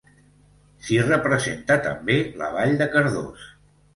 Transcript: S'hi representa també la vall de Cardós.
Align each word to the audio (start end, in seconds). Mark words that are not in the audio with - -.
S'hi 0.85 0.97
representa 1.01 1.77
també 1.87 2.17
la 2.43 2.49
vall 2.57 2.75
de 2.83 2.87
Cardós. 2.97 3.45